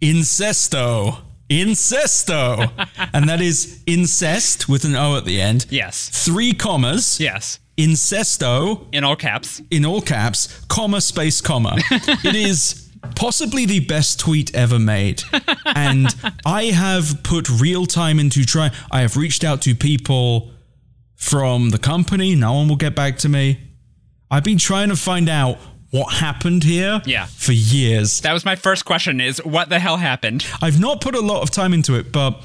[0.00, 1.22] Incesto.
[1.48, 2.70] Incesto.
[3.12, 5.66] and that is incest with an O at the end.
[5.70, 6.08] Yes.
[6.24, 7.18] Three commas.
[7.18, 7.58] Yes.
[7.76, 9.60] Incesto In all caps.
[9.70, 11.76] in all caps, comma, space, comma.
[12.24, 15.22] it is possibly the best tweet ever made.
[15.66, 16.14] And
[16.46, 18.72] I have put real time into trying.
[18.90, 20.50] I have reached out to people
[21.16, 22.34] from the company.
[22.34, 23.58] No one will get back to me.
[24.30, 25.58] I've been trying to find out
[25.90, 27.26] what happened here Yeah.
[27.26, 28.20] for years.
[28.22, 30.44] That was my first question: is what the hell happened?
[30.62, 32.40] I've not put a lot of time into it, but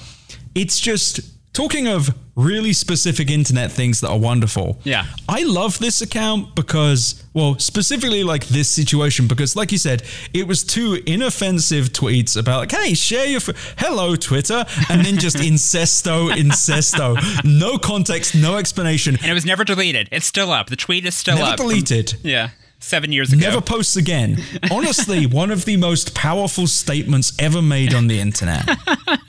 [0.56, 1.22] it's just
[1.60, 4.80] talking of really specific internet things that are wonderful.
[4.86, 5.06] Yeah.
[5.28, 10.48] I love this account because, well, specifically like this situation, because like you said, it
[10.48, 15.36] was two inoffensive tweets about like, hey, share your, f- hello, Twitter, and then just
[15.50, 17.18] incesto, incesto.
[17.44, 19.18] No context, no explanation.
[19.22, 20.08] And it was never deleted.
[20.14, 20.68] It's still up.
[20.70, 21.40] The tweet is still up.
[21.40, 21.58] Never up.
[21.58, 22.14] deleted.
[22.24, 23.42] Yeah, seven years ago.
[23.42, 24.38] Never posts again.
[24.72, 28.66] Honestly, one of the most powerful statements ever made on the internet.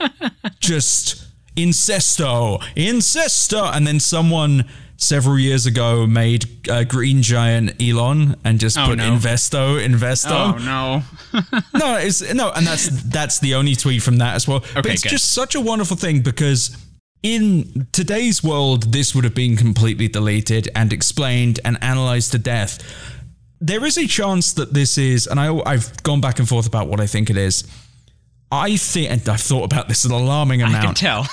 [0.61, 1.27] Just
[1.65, 4.65] incesto, incesto, and then someone
[4.97, 9.11] several years ago made uh, Green Giant Elon and just Oh, put no.
[9.17, 10.55] investo, investo.
[10.55, 11.03] Oh no.
[11.75, 14.59] No, it's no, and that's that's the only tweet from that as well.
[14.59, 15.11] Okay, but it's good.
[15.11, 16.77] just such a wonderful thing because
[17.23, 22.79] in today's world, this would have been completely deleted and explained and analyzed to death.
[23.61, 26.89] There is a chance that this is, and I, I've gone back and forth about
[26.89, 27.65] what I think it is.
[28.51, 30.77] I think, and I've thought about this an alarming amount.
[30.77, 31.27] I can tell.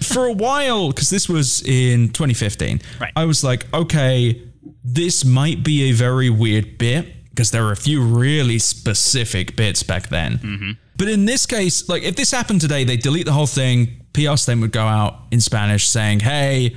[0.00, 3.12] For a while, because this was in 2015, Right.
[3.16, 4.42] I was like, okay,
[4.84, 9.82] this might be a very weird bit because there were a few really specific bits
[9.82, 10.38] back then.
[10.38, 10.70] Mm-hmm.
[10.96, 14.04] But in this case, like if this happened today, they delete the whole thing.
[14.12, 16.76] PR statement would go out in Spanish saying, hey,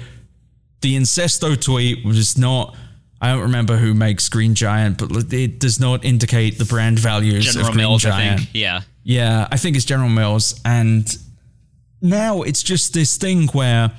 [0.82, 2.76] the incesto tweet was not.
[3.22, 7.46] I don't remember who makes Green Giant, but it does not indicate the brand values
[7.46, 8.54] General of Green Mills, Giant.
[8.54, 8.82] Yeah.
[9.04, 10.60] Yeah, I think it's General Mills.
[10.64, 11.08] And
[12.06, 13.92] now it's just this thing where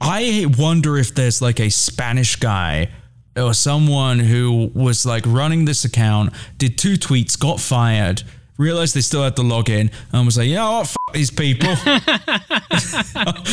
[0.00, 2.90] I wonder if there's like a Spanish guy
[3.36, 8.22] or someone who was like running this account, did two tweets, got fired,
[8.58, 11.30] realized they still had to log in and was like, you know what, f- these
[11.30, 11.68] people.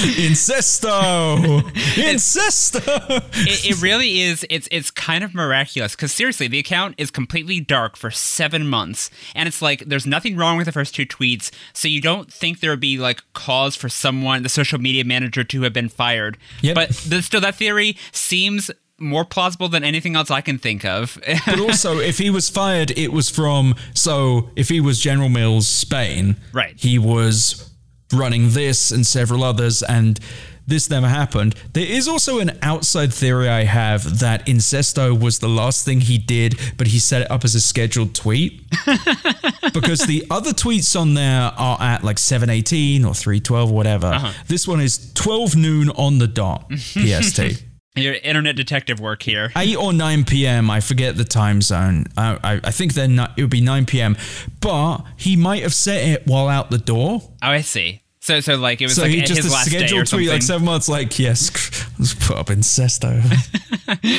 [0.01, 1.61] Incesto!
[1.95, 3.23] Incesto!
[3.47, 7.59] it, it really is it's it's kind of miraculous because seriously the account is completely
[7.59, 11.51] dark for seven months and it's like there's nothing wrong with the first two tweets
[11.73, 15.43] so you don't think there would be like cause for someone the social media manager
[15.43, 16.75] to have been fired Yep.
[16.75, 21.17] but the, still that theory seems more plausible than anything else i can think of
[21.45, 23.75] but also, if he was fired, it was from.
[23.95, 26.73] So, if he was General Mills Spain, Right.
[26.77, 27.69] he was
[28.13, 30.19] running this and several others, and
[30.67, 31.55] this never happened.
[31.73, 36.17] There is also an outside theory I have that Incesto was the last thing he
[36.17, 38.63] did, but he set it up as a scheduled tweet.
[39.73, 44.07] because the other tweets on there are at like 718 or 312 or whatever.
[44.07, 44.31] Uh-huh.
[44.47, 47.63] This one is 12 noon on the dot, PST.
[47.95, 50.69] your internet detective work here 8 or 9 p.m.
[50.69, 52.05] I forget the time zone.
[52.17, 54.15] I, I, I think then it would be 9 p.m.
[54.61, 57.21] But he might have set it while out the door.
[57.23, 59.69] oh i see so so like it was So like he his just a last
[59.71, 60.87] day or scheduled something like seven months.
[60.87, 61.49] Like yes,
[61.99, 63.19] let's put up incesto.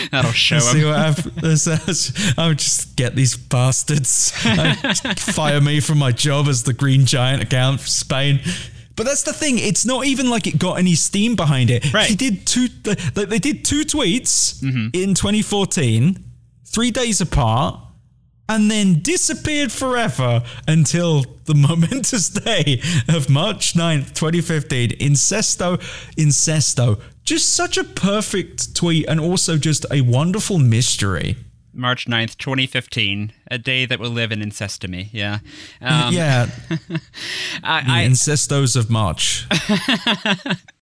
[0.11, 2.35] that'll show See him what happens.
[2.39, 4.33] I'll just get these bastards.
[5.21, 8.41] Fire me from my job as the Green Giant account for Spain.
[8.95, 9.59] But that's the thing.
[9.59, 11.93] It's not even like it got any steam behind it.
[11.93, 12.09] Right.
[12.09, 12.69] He did two.
[12.69, 14.89] They, they did two tweets Mm-hmm.
[14.93, 16.23] in 2014,
[16.67, 17.81] three days apart,
[18.49, 24.91] and then disappeared forever until the momentous day of March 9th, 2015.
[24.99, 25.79] Incesto,
[26.17, 27.01] incesto.
[27.25, 31.37] Just such a perfect tweet, and also just a wonderful mystery.
[31.73, 35.39] March 9th 2015 a day that will live in incestomy yeah
[35.81, 36.47] um, yeah,
[37.63, 39.47] I, the I, incestos of March.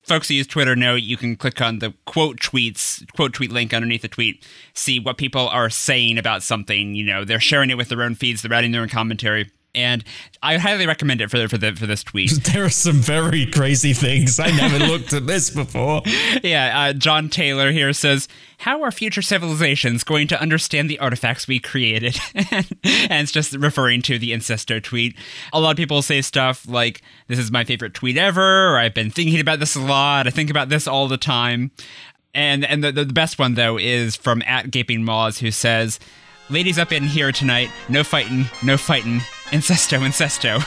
[0.09, 3.73] folks who use Twitter know you can click on the quote tweets, quote tweet link
[3.73, 6.95] underneath the tweet, see what people are saying about something.
[6.95, 9.51] You know, they're sharing it with their own feeds, they're adding their own commentary.
[9.75, 10.03] And
[10.41, 12.31] I highly recommend it for, for, the, for this tweet.
[12.53, 14.39] there are some very crazy things.
[14.39, 16.01] I never looked at this before.
[16.43, 18.27] yeah, uh, John Taylor here says,
[18.59, 22.19] How are future civilizations going to understand the artifacts we created?
[22.35, 25.15] and it's just referring to the Incesto tweet.
[25.53, 28.95] A lot of people say stuff like, This is my favorite tweet ever, or I've
[28.95, 31.71] been thinking about this a lot, I think about this all the time.
[32.33, 35.99] And and the, the best one, though, is from at Gaping Maws, who says,
[36.51, 39.19] Ladies up in here tonight, no fighting, no fighting,
[39.51, 40.59] incesto, incesto.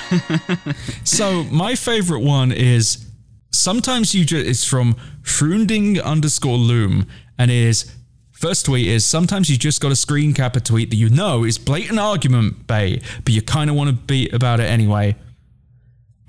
[1.04, 3.04] So my favorite one is
[3.50, 7.92] sometimes you just it's from Frunding underscore loom and it is
[8.30, 11.44] first tweet is sometimes you just got to screen cap a tweet that you know
[11.44, 15.16] is blatant argument bait, but you kind of want to beat about it anyway.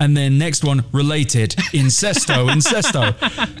[0.00, 3.14] And then next one, related, incesto, incesto.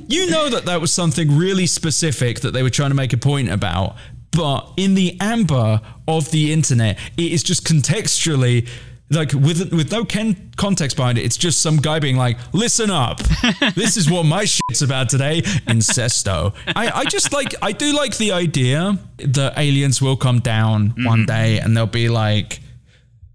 [0.08, 3.16] You know that that was something really specific that they were trying to make a
[3.16, 3.96] point about,
[4.34, 8.68] but in the amber of the internet, it is just contextually
[9.10, 11.24] like with with no ken- context behind it.
[11.24, 13.20] It's just some guy being like, "Listen up,
[13.74, 16.54] this is what my shit's about today." Incesto.
[16.74, 21.20] I I just like I do like the idea that aliens will come down one
[21.20, 21.24] mm-hmm.
[21.26, 22.60] day and they'll be like,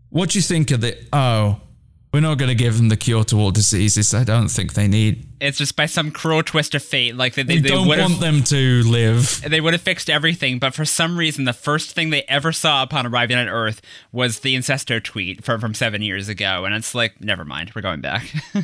[0.10, 1.62] "What do you think of the?" Oh,
[2.12, 4.14] we're not going to give them the cure to all diseases.
[4.16, 5.28] I don't think they need.
[5.40, 7.16] It's just by some cruel twist of fate.
[7.16, 9.42] Like they, they, We they don't want them to live.
[9.48, 12.82] they would have fixed everything, but for some reason, the first thing they ever saw
[12.82, 16.96] upon arriving on Earth was the Incesto tweet from from seven years ago, and it's
[16.96, 18.32] like, never mind, we're going back.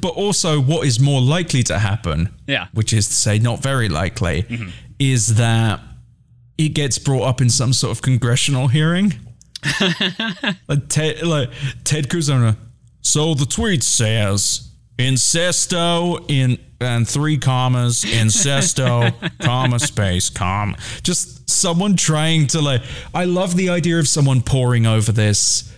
[0.00, 2.68] But also, what is more likely to happen, Yeah.
[2.72, 4.68] which is to say, not very likely, mm-hmm.
[4.98, 5.80] is that
[6.56, 9.14] it gets brought up in some sort of congressional hearing.
[10.68, 11.50] like Ted, like
[11.84, 12.56] Ted Cruz on a.
[13.00, 20.76] So the tweet says incesto in and three commas incesto comma space comma.
[21.02, 22.82] Just someone trying to like.
[23.14, 25.70] I love the idea of someone poring over this.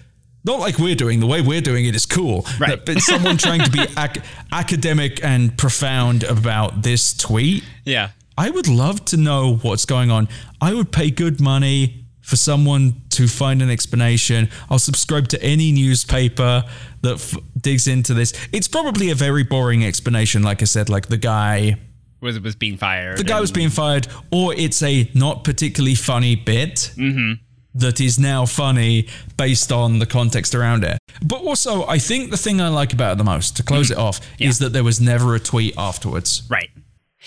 [0.44, 1.18] Not like we're doing.
[1.18, 2.46] The way we're doing it is cool.
[2.60, 2.70] Right.
[2.70, 4.20] But, but someone trying to be ac-
[4.52, 7.64] academic and profound about this tweet.
[7.84, 10.28] yeah, I would love to know what's going on.
[10.60, 14.48] I would pay good money for someone to find an explanation.
[14.68, 16.64] I'll subscribe to any newspaper
[17.02, 18.32] that f- digs into this.
[18.52, 21.76] It's probably a very boring explanation, like I said, like the guy.
[22.20, 23.18] was was being fired.
[23.18, 27.34] The guy was being fired, or it's a not particularly funny bit mm-hmm.
[27.74, 30.98] that is now funny based on the context around it.
[31.24, 33.92] But also, I think the thing I like about it the most, to close mm.
[33.92, 36.42] it off, is that there was never a tweet afterwards.
[36.50, 36.70] Right.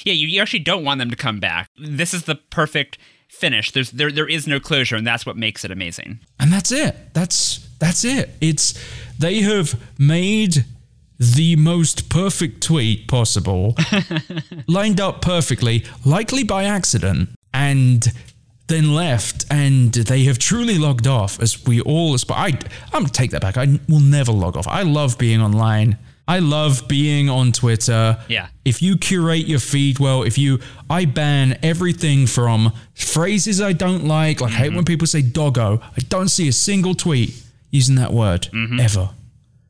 [0.03, 1.67] Yeah, you, you actually don't want them to come back.
[1.77, 2.97] This is the perfect
[3.29, 3.71] finish.
[3.71, 6.19] There's there there is no closure, and that's what makes it amazing.
[6.39, 7.13] and that's it.
[7.13, 8.29] That's that's it.
[8.41, 8.73] It's
[9.17, 10.65] they have made
[11.17, 13.75] the most perfect tweet possible
[14.67, 18.07] lined up perfectly likely by accident and
[18.67, 22.37] then left and they have truly logged off as we all aspire.
[22.37, 22.47] I,
[22.93, 23.57] i'm gonna take that back.
[23.57, 24.67] I will never log off.
[24.67, 25.97] I love being online
[26.29, 28.47] i love being on twitter Yeah.
[28.63, 34.05] if you curate your feed well, if you, I ban everything from phrases I don't
[34.05, 34.85] like, like I hate when mm-hmm.
[34.85, 35.81] people say doggo.
[35.81, 37.31] I don't see a single tweet
[37.71, 38.79] using that word mm-hmm.
[38.79, 39.09] ever.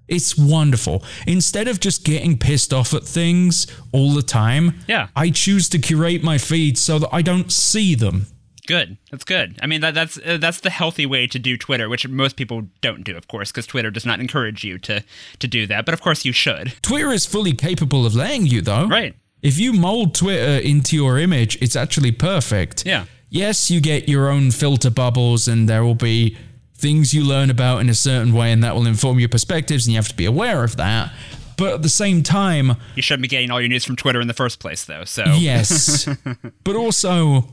[0.08, 1.04] It's wonderful.
[1.28, 5.08] Instead of just getting pissed off at things all the time, Yeah.
[5.16, 8.28] I choose to curate my feed so that I don't see them.
[8.70, 8.98] Good.
[9.10, 9.58] That's good.
[9.64, 12.68] I mean, that, that's uh, that's the healthy way to do Twitter, which most people
[12.82, 15.04] don't do, of course, because Twitter does not encourage you to
[15.40, 15.86] to do that.
[15.86, 16.74] But of course, you should.
[16.84, 18.86] Twitter is fully capable of laying you, though.
[18.88, 19.16] Right.
[19.42, 22.86] If you mold Twitter into your image, it's actually perfect.
[22.86, 23.06] Yeah.
[23.32, 26.38] Yes, you get your own filter bubbles, and there will be
[26.76, 29.94] things you learn about in a certain way, and that will inform your perspectives, and
[29.94, 31.12] you have to be aware of that.
[31.58, 34.28] But at the same time, You shouldn't be getting all your news from Twitter in
[34.28, 35.06] the first place, though.
[35.06, 36.08] So yes,
[36.64, 37.48] but also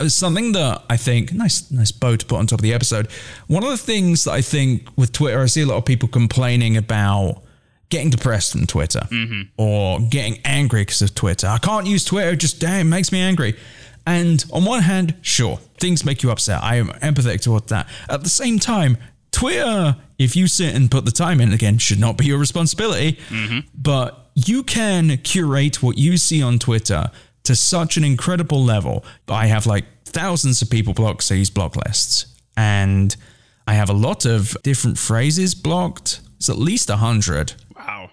[0.00, 3.08] Uh, something that I think nice, nice bow to put on top of the episode.
[3.46, 6.08] One of the things that I think with Twitter, I see a lot of people
[6.08, 7.42] complaining about
[7.90, 9.42] getting depressed on Twitter mm-hmm.
[9.56, 11.46] or getting angry because of Twitter.
[11.46, 13.56] I can't use Twitter; it just damn makes me angry.
[14.06, 16.62] And on one hand, sure, things make you upset.
[16.62, 17.88] I am empathetic towards that.
[18.08, 18.98] At the same time,
[19.30, 23.18] Twitter, if you sit and put the time in, again, should not be your responsibility.
[23.28, 23.60] Mm-hmm.
[23.74, 27.10] But you can curate what you see on Twitter
[27.44, 29.04] to such an incredible level.
[29.28, 32.26] I have like thousands of people block use block lists.
[32.56, 33.14] And
[33.66, 36.20] I have a lot of different phrases blocked.
[36.36, 37.54] It's at least a hundred.
[37.76, 38.10] wow.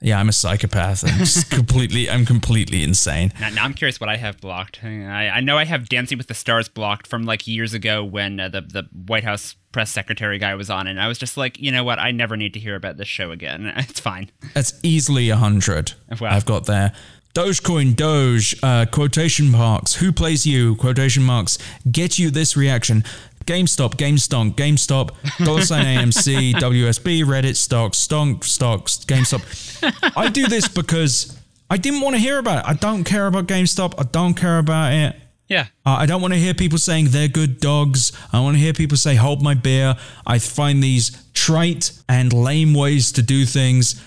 [0.00, 1.02] Yeah, I'm a psychopath.
[1.02, 3.32] I'm just completely, I'm completely insane.
[3.40, 4.80] Now, now I'm curious what I have blocked.
[4.84, 8.38] I, I know I have Dancing with the Stars blocked from like years ago when
[8.38, 11.58] uh, the the White House press secretary guy was on, and I was just like,
[11.58, 11.98] you know what?
[11.98, 13.72] I never need to hear about this show again.
[13.88, 14.30] It's fine.
[14.52, 15.94] That's easily a hundred.
[16.20, 16.30] Wow.
[16.32, 16.92] I've got there.
[17.34, 19.94] Dogecoin, Doge, uh, quotation marks.
[19.94, 20.76] Who plays you?
[20.76, 21.58] Quotation marks.
[21.90, 23.02] Get you this reaction.
[23.44, 25.10] GameStop, GameStonk, GameStop,
[25.44, 30.12] dollar sign AMC, WSB, Reddit, stocks, stonk, stocks, GameStop.
[30.16, 31.36] I do this because
[31.68, 32.70] I didn't want to hear about it.
[32.70, 33.94] I don't care about GameStop.
[33.98, 35.16] I don't care about it.
[35.48, 35.66] Yeah.
[35.84, 38.12] Uh, I don't want to hear people saying they're good dogs.
[38.32, 39.96] I want to hear people say, hold my beer.
[40.24, 44.00] I find these trite and lame ways to do things.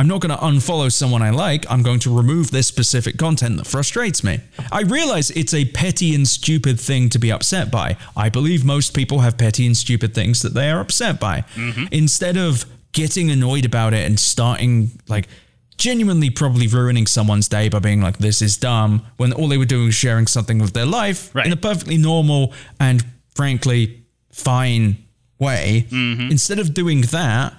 [0.00, 1.70] I'm not going to unfollow someone I like.
[1.70, 4.40] I'm going to remove this specific content that frustrates me.
[4.72, 7.98] I realize it's a petty and stupid thing to be upset by.
[8.16, 11.42] I believe most people have petty and stupid things that they are upset by.
[11.54, 11.84] Mm-hmm.
[11.92, 15.28] Instead of getting annoyed about it and starting like
[15.76, 19.66] genuinely probably ruining someone's day by being like, this is dumb, when all they were
[19.66, 21.44] doing was sharing something of their life Right.
[21.44, 24.96] in a perfectly normal and frankly fine
[25.38, 25.86] way.
[25.90, 26.30] Mm-hmm.
[26.30, 27.52] Instead of doing that,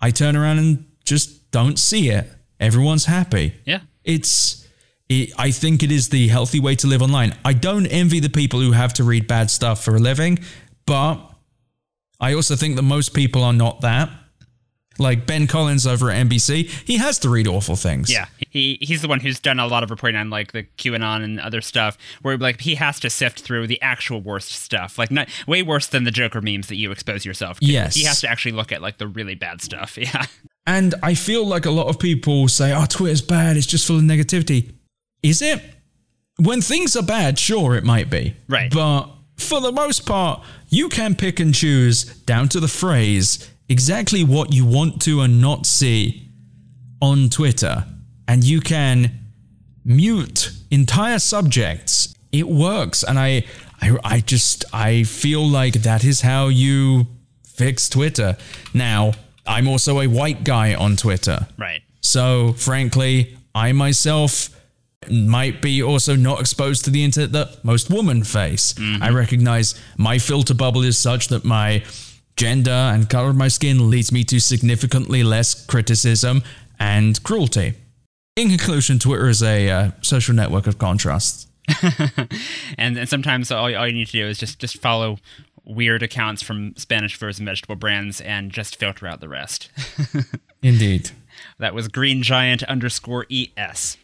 [0.00, 2.28] I turn around and just don't see it.
[2.58, 3.54] Everyone's happy.
[3.64, 3.80] Yeah.
[4.04, 4.66] It's,
[5.08, 7.34] it, I think it is the healthy way to live online.
[7.44, 10.40] I don't envy the people who have to read bad stuff for a living,
[10.86, 11.18] but
[12.20, 14.10] I also think that most people are not that.
[15.02, 18.10] Like Ben Collins over at NBC, he has to read awful things.
[18.10, 21.22] Yeah, he he's the one who's done a lot of reporting on like the QAnon
[21.24, 25.10] and other stuff, where like he has to sift through the actual worst stuff, like
[25.10, 27.66] not way worse than the Joker memes that you expose yourself to.
[27.66, 27.94] Yes.
[27.94, 29.98] he has to actually look at like the really bad stuff.
[30.02, 30.26] Yeah,
[30.66, 33.96] And I feel like a lot of people say, oh, Twitter's bad, it's just full
[33.98, 34.72] of negativity.
[35.22, 35.60] Is it?
[36.38, 38.34] When things are bad, sure, it might be.
[38.48, 38.72] Right.
[38.72, 44.22] But for the most part, you can pick and choose down to the phrase exactly
[44.22, 46.28] what you want to and not see
[47.00, 47.86] on Twitter.
[48.28, 49.10] And you can
[49.84, 52.14] mute entire subjects.
[52.30, 53.02] It works.
[53.02, 53.44] And I,
[53.80, 57.06] I, I just, I feel like that is how you
[57.44, 58.36] fix Twitter.
[58.74, 59.12] Now,
[59.46, 61.46] I'm also a white guy on Twitter.
[61.58, 61.82] right.
[62.04, 64.50] So, frankly, I myself
[65.08, 68.74] might be also not exposed to the internet that most women face.
[68.74, 69.02] Mm-hmm.
[69.02, 71.84] I recognize my filter bubble is such that my
[72.36, 76.42] gender and color of my skin leads me to significantly less criticism
[76.78, 77.74] and cruelty.
[78.36, 81.46] In conclusion, Twitter is a uh, social network of contrasts.
[82.78, 85.18] And and sometimes all, all you need to do is just just follow
[85.64, 89.70] weird accounts from Spanish fruits and vegetable brands and just filter out the rest.
[90.62, 91.10] Indeed.
[91.58, 93.96] That was Green Giant underscore ES.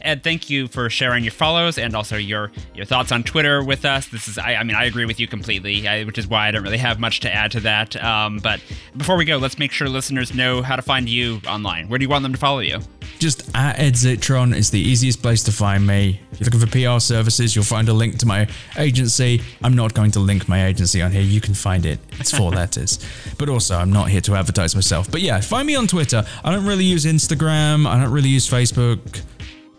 [0.00, 3.84] Ed, thank you for sharing your follows and also your your thoughts on Twitter with
[3.84, 4.08] us.
[4.08, 6.50] This is, I, I mean, I agree with you completely, I, which is why I
[6.50, 8.02] don't really have much to add to that.
[8.02, 8.60] Um, but
[8.96, 11.88] before we go, let's make sure listeners know how to find you online.
[11.88, 12.80] Where do you want them to follow you?
[13.18, 16.20] Just at Ed Zitron is the easiest place to find me.
[16.32, 19.40] If you're looking for PR services, you'll find a link to my agency.
[19.62, 21.22] I'm not going to link my agency on here.
[21.22, 21.98] You can find it.
[22.20, 22.98] It's four letters.
[23.38, 25.10] But also, I'm not here to advertise myself.
[25.10, 26.24] But yeah, find me on Twitter.
[26.44, 27.86] I don't really use Instagram.
[27.86, 29.22] I don't really use Facebook.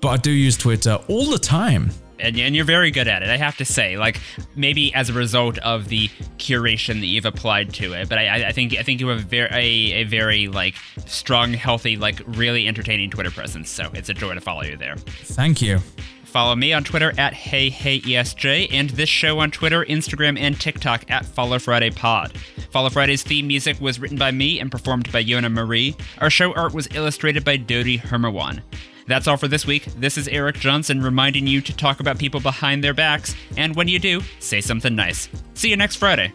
[0.02, 1.90] But I do use Twitter all the time.
[2.20, 3.30] and, and you're very good at it.
[3.30, 4.20] I have to say, like
[4.56, 8.52] maybe as a result of the curation that you've applied to it, but I, I-
[8.52, 10.76] think I think you have a very a, a very like
[11.06, 13.70] strong, healthy, like really entertaining Twitter presence.
[13.70, 14.96] So it's a joy to follow you there.
[14.98, 15.80] Thank you.
[16.26, 20.60] Follow me on Twitter at hey hey HeyHeyESJ and this show on Twitter, Instagram, and
[20.60, 22.38] TikTok at Follow Friday Pod.
[22.70, 25.96] Follow Friday's theme music was written by me and performed by Yona Marie.
[26.20, 28.62] Our show art was illustrated by Dodi Hermawan.
[29.08, 29.86] That's all for this week.
[29.98, 33.88] This is Eric Johnson reminding you to talk about people behind their backs, and when
[33.88, 35.30] you do, say something nice.
[35.54, 36.34] See you next Friday.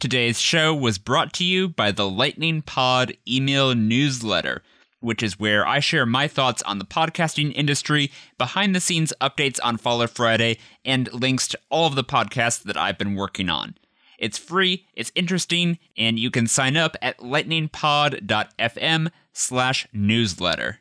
[0.00, 4.62] Today's show was brought to you by the Lightning Pod email newsletter,
[5.00, 9.58] which is where I share my thoughts on the podcasting industry, behind the scenes updates
[9.62, 13.76] on Follow Friday, and links to all of the podcasts that I've been working on.
[14.18, 20.80] It's free, it's interesting, and you can sign up at lightningpod.fm slash newsletter.